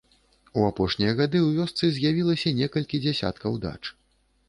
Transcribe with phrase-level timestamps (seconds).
[0.61, 3.81] У апошнія гады ў вёсцы з'явілася некалькі дзясяткаў дач.